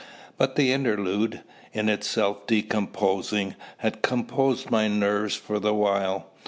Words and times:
But 0.35 0.55
the 0.55 0.71
interlude, 0.71 1.41
in 1.73 1.87
itself 1.87 2.47
discomposing, 2.47 3.53
had 3.77 4.01
composed 4.01 4.71
my 4.71 4.87
nerves 4.87 5.35
for 5.35 5.59
the 5.59 5.75
while. 5.75 6.31